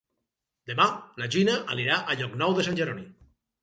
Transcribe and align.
Demà 0.71 0.87
na 1.23 1.29
Gina 1.37 1.59
anirà 1.77 2.01
a 2.01 2.19
Llocnou 2.19 2.61
de 2.61 2.71
Sant 2.71 2.85
Jeroni. 2.85 3.11